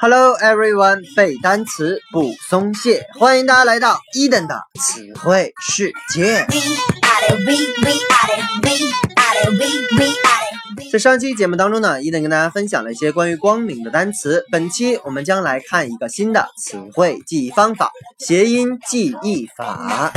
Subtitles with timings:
[0.00, 6.46] Hello everyone，背单词不松懈，欢迎大家来到伊登的词汇世界。
[10.92, 14.46] 在上期节目当中呢，伊登跟大家分享了一些关于光明的单词。
[14.52, 17.90] 本期我们将来看一个新的词汇记忆方法——
[18.24, 20.12] 谐音记忆法。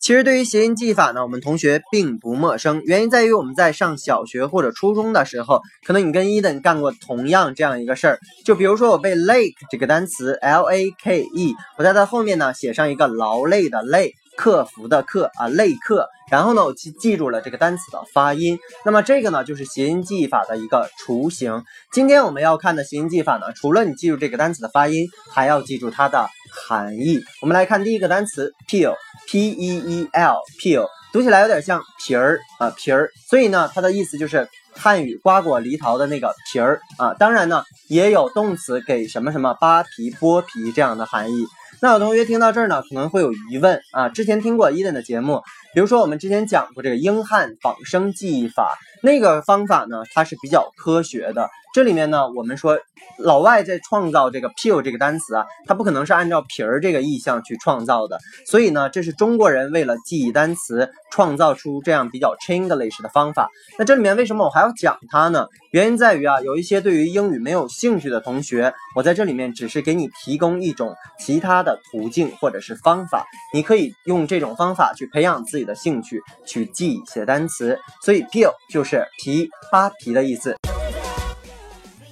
[0.00, 2.80] 其实对于谐音记法呢，我们同学并不陌生。
[2.84, 8.18] 原因在于我们在上小学或者初中的时候，可能你跟伊登干过同样这样一个事儿。
[8.44, 14.14] 就比如说我背 lake 这个单词，l a k e，我在它后面呢写上一个劳累的累。
[14.36, 16.08] 克服的克啊，累克。
[16.30, 18.56] 然后呢，我记记住了这个单词的发音。
[18.84, 21.64] 那么这个呢，就是谐音记法的一个雏形。
[21.90, 26.30] 今天我们要看的谐音记法呢，除了你记住这个单词的发音，还要记住它的
[26.66, 27.22] 含义。
[27.40, 37.14] 我们来看第一个单词 peel，p e e l，peel，读起来有点像皮儿啊皮儿，所以呢，它的意思就是汉语瓜果梨桃的那个皮儿啊。
[37.14, 41.46] 当然呢，也有动词给什么什么扒皮剥皮这样的含义。
[41.80, 44.08] 那有同学听到这儿呢，可能会有疑问啊。
[44.08, 51.48] 之前听过伊登的节目，比如说我们之前讲过这个英汉仿生记忆法，那个方法呢，它是比较科学的。
[51.74, 52.78] 这里面呢，我们说
[53.18, 58.18] 老外在创造这个 peel 这个单词啊，它不可能是按照皮儿这个意象去创造的。
[58.46, 63.50] 所以呢，这是中国人为了记忆单词，创造出这样比较 Chinglish 的方法。
[63.78, 65.46] 那这里面为什么我还要讲它呢？
[65.70, 77.78] 原因在于啊，有一些对于英语没有兴趣的同学，我在这里面只是给你提供一种其他的途径或者是方法，你可以用这种方法去培养自己的兴趣，去记一些单词。
[78.02, 80.56] 所以 peel 就是是皮扒皮的意思。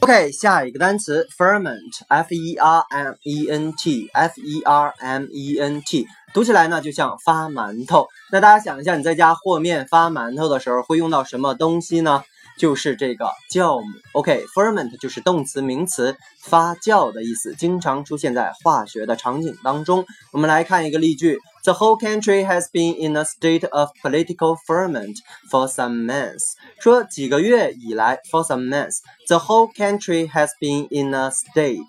[0.00, 8.06] OK，下一个单词 ferment，f e r m e n t，f e r m e n t，读起来呢就像发馒头。
[8.30, 12.22] 那大家想一下，你在家和面发馒头的时候会用到什么东西呢？
[12.58, 20.04] 就是这个酵母，OK，ferment 就是动词名词，发酵的意思，经常出现在化学的场景当中。
[20.30, 25.17] 我们来看一个例句 ：The whole country has been in a state of political ferment
[25.49, 26.53] for some months。
[26.79, 31.85] 说几个月以来，for some months，the whole country has been in a state，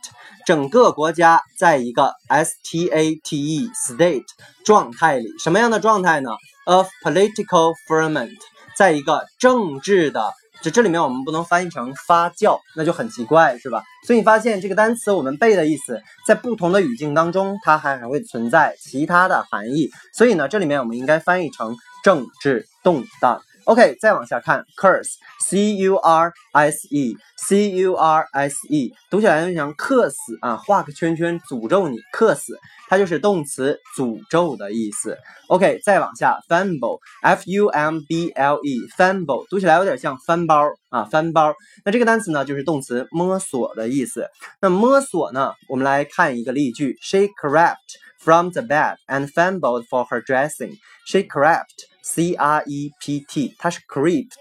[0.46, 4.26] 整个国家在一个 s t a t e state
[4.64, 6.30] 状态里，什么样的状态呢？
[6.66, 8.36] Of political ferment，
[8.76, 10.32] 在一个政治的。
[10.61, 13.83] 这这里面我们不能翻译成发酵，那就很奇怪，是吧？
[14.05, 19.89] 所以你发现这个单词我们背的意思，在不同的语境当中，它还还会存在其他的含义。
[20.13, 23.41] 所以呢，这里面我们应该翻译成政治动荡。
[23.67, 32.57] OK，再往下看，curse，c u r s e，c u r s e，读起来就像克死啊，画个圈圈，诅咒你，克死，
[32.87, 35.17] 它就是动词诅咒的意思。
[35.49, 41.53] OK，再往下，fumble，f u m b l e，fumble，读起来有点像翻包啊，翻包。
[41.83, 44.29] 那这个单词呢，就是动词摸索的意思。
[44.61, 47.75] 那摸索呢，我们来看一个例句，She crept
[48.17, 50.77] from the bed and fumbled for her dressing.
[51.05, 51.96] She crept.
[52.09, 54.31] C R E P T，它是 crept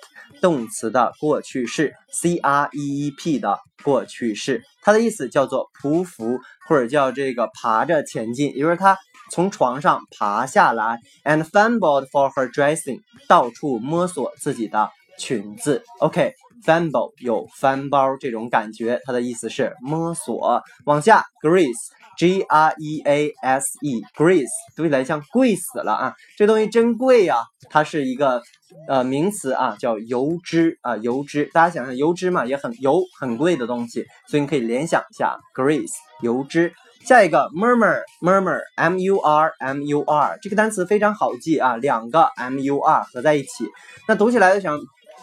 [0.40, 6.38] 动词的过去式，C R E E P 的过去式，它的意思叫做匍匐
[6.68, 8.96] 或者叫这个爬着前进，也就是他
[9.32, 14.88] 从床上爬下来，and fumbled for her dressing，到处摸索自己的
[15.18, 15.82] 裙子。
[15.98, 20.62] OK，fumble 有翻包这种感觉，它的意思是摸索。
[20.84, 21.90] 往下，Greece。
[22.16, 24.46] G R E A S E，Grease，
[24.76, 26.14] 读起来像贵死了啊！
[26.36, 27.36] 这东西真贵呀，
[27.70, 28.42] 它是一个
[28.88, 31.50] 呃名词啊，叫油脂啊，油脂。
[31.52, 36.72] 大家想想，油脂嘛，也很油，很贵的东西，所以你可以联想一下，Grease，油脂。
[37.04, 43.68] 下一个，murmur，murmur，M U R M U R，这个单词非常好记啊，两个 M U R 合在一起，
[44.08, 44.78] 那读起来就想。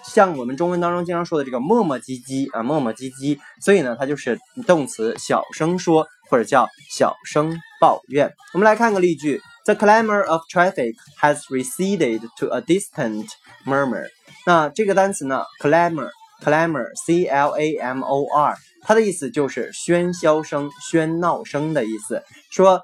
[0.05, 4.37] 像我们中文当中经常说的这个磨磨唧唧啊，磨磨唧唧，所以呢，它就是
[4.67, 8.33] 动词小声说或者叫小声抱怨。
[8.55, 13.27] 我们来看个例句：The clamor of traffic has receded to a distant
[13.67, 14.07] murmur。
[14.47, 22.23] 那这个单词呢，clamor，clamor，C L A M O R，它的意思就是喧嚣声、喧闹声的意思。
[22.49, 22.81] 说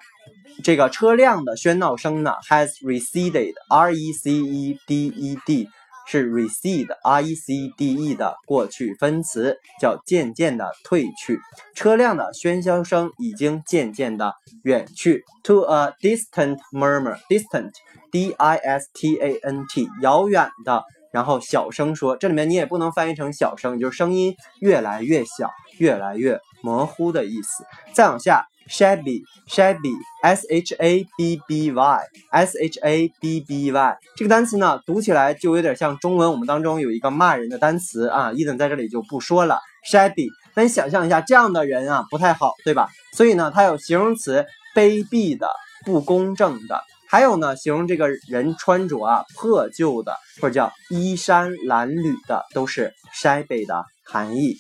[0.63, 5.69] 这个车辆的喧闹声呢，has receded，R E C E D E D。
[6.11, 11.39] 是 recede，r e c d e 的过去分词，叫渐渐的退去。
[11.75, 14.33] 车辆的喧嚣声已经渐渐的
[14.63, 15.23] 远去。
[15.44, 20.83] To a distant murmur，distant，d i s t a n t，遥远的。
[21.11, 27.63] 然后小声说，这里面你也不能翻译成小声，就是声音越来越小，越来越模糊的意思。
[27.94, 28.49] 再往下。
[28.69, 32.00] Shabby shabby s h a b b y
[32.31, 39.60] s h a b b y 这个单词呢，读起来就有点像中文我们当中有一个骂人的单词啊，伊等在这里就不说了。
[39.89, 40.27] shabby。
[40.56, 42.89] 那你想象一下，这样的人啊不太好，对吧？
[43.13, 44.45] 所以呢，它有形容词
[44.75, 45.48] 卑鄙的、
[45.86, 54.57] 不公正的，还有呢，形容这个人穿着啊破旧的，或者叫衣衫褴褛的，都是 shabby 的含义。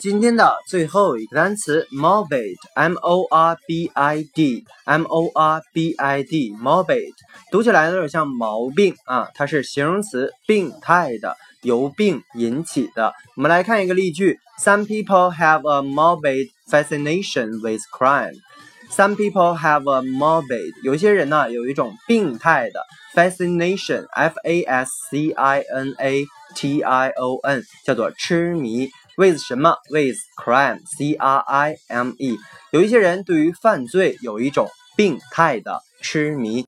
[0.00, 7.12] 今天的最后一个单词 morbid，m o r b i d，m o r b i d，morbid，
[7.52, 13.14] 读起来有点像毛病啊，它是形容词，病态的，由病引起的。
[13.36, 18.34] 我们来看一个例句：Some people have a morbid fascination with crime.
[18.90, 22.84] Some people have a morbid，有些人呢有一种病态的
[23.14, 28.88] fascination，f a s c i n a t i o n，叫做痴迷。
[29.19, 32.37] With 什么？with crime，c r i m e。
[32.71, 36.63] 有一些人对于犯罪有一种病态的痴迷。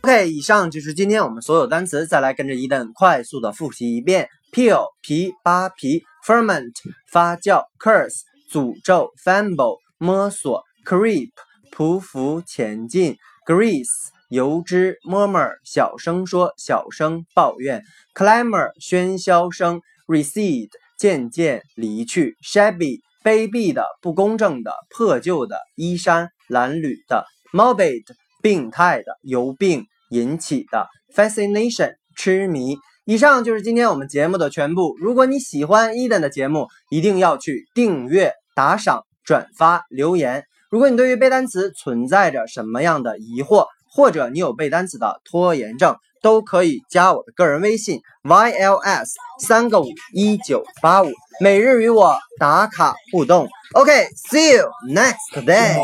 [0.00, 6.72] OK，以上就是今天我们所有单词，再来跟着伊登快速的复习一遍：peel 皮扒皮，ferment
[7.08, 11.30] 发酵，curse 诅咒，fumble 摸索，creep
[11.70, 13.16] 匍匐前进
[13.46, 19.80] ，grease 油脂，murmur 小声说，小声抱怨，clamor 喧嚣声。
[20.08, 28.02] Recede 渐渐离去，shabby 卑鄙的、不公正的、破旧的、衣衫褴褛的，morbid
[28.42, 32.76] 病态的、由病引起的，fascination 痴迷。
[33.04, 34.96] 以上就是今天我们节目的全部。
[35.00, 40.44] 如果你喜欢 Eden 的节目，一定要去订阅、打赏、转发、留言。
[40.70, 49.08] 如果你对于背单词存在着什么样的疑惑，或者你有背单词的拖延症，都可以加我的个人微信 yls
[49.40, 51.10] 三个五一九八五，
[51.40, 53.48] 每日与我打卡互动。
[53.74, 55.76] OK，see you next day。